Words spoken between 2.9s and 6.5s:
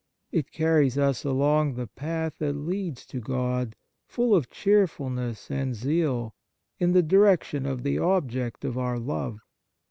to God, full of cheer fulness and zeal,